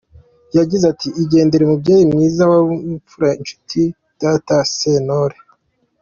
Yagize 0.57 0.85
ati 0.93 1.07
“Igendere 1.23 1.63
mubyeyi 1.69 2.05
mwiza, 2.11 2.43
wari 2.51 2.75
imfura, 2.93 3.27
inshuti 3.41 3.81
ya 3.89 3.93
Data 4.21 4.55
Sentore. 4.75 5.37